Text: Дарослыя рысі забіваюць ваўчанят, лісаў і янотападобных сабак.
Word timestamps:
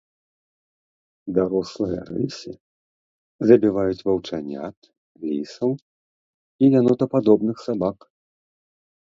Дарослыя 1.37 2.01
рысі 2.09 2.53
забіваюць 3.51 4.05
ваўчанят, 4.09 4.77
лісаў 5.27 5.71
і 5.79 6.73
янотападобных 6.79 7.57
сабак. 7.69 7.97